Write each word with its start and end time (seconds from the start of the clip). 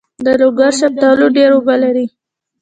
د 0.25 0.27
لوګر 0.39 0.71
شفتالو 0.79 1.25
ډیر 1.37 1.49
اوبه 1.55 1.75
لري. 1.83 2.05